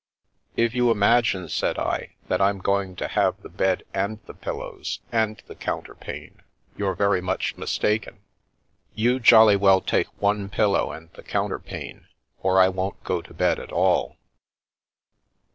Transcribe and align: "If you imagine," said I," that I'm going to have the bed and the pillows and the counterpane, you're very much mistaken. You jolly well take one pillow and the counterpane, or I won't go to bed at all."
"If 0.65 0.73
you 0.73 0.89
imagine," 0.89 1.47
said 1.47 1.77
I," 1.77 2.15
that 2.27 2.41
I'm 2.41 2.57
going 2.57 2.95
to 2.95 3.07
have 3.07 3.39
the 3.43 3.49
bed 3.49 3.83
and 3.93 4.17
the 4.25 4.33
pillows 4.33 4.99
and 5.11 5.37
the 5.45 5.53
counterpane, 5.53 6.41
you're 6.75 6.95
very 6.95 7.21
much 7.21 7.55
mistaken. 7.55 8.21
You 8.95 9.19
jolly 9.19 9.55
well 9.57 9.79
take 9.79 10.07
one 10.19 10.49
pillow 10.49 10.91
and 10.91 11.13
the 11.13 11.21
counterpane, 11.21 12.07
or 12.41 12.59
I 12.59 12.67
won't 12.67 13.03
go 13.03 13.21
to 13.21 13.31
bed 13.31 13.59
at 13.59 13.71
all." 13.71 14.15